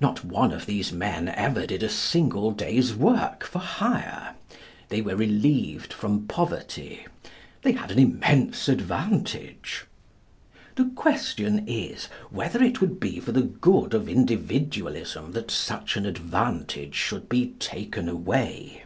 Not 0.00 0.24
one 0.24 0.50
of 0.50 0.66
these 0.66 0.90
men 0.90 1.28
ever 1.28 1.68
did 1.68 1.84
a 1.84 1.88
single 1.88 2.50
day's 2.50 2.96
work 2.96 3.44
for 3.44 3.60
hire. 3.60 4.34
They 4.88 5.00
were 5.00 5.14
relieved 5.14 5.92
from 5.92 6.26
poverty. 6.26 7.06
They 7.62 7.70
had 7.70 7.92
an 7.92 7.98
immense 8.00 8.68
advantage. 8.68 9.84
The 10.74 10.86
question 10.96 11.62
is 11.68 12.06
whether 12.30 12.60
it 12.60 12.80
would 12.80 12.98
be 12.98 13.20
for 13.20 13.30
the 13.30 13.42
good 13.42 13.94
of 13.94 14.08
Individualism 14.08 15.30
that 15.34 15.48
such 15.48 15.96
an 15.96 16.06
advantage 16.06 16.96
should 16.96 17.28
be 17.28 17.50
taken 17.60 18.08
away. 18.08 18.82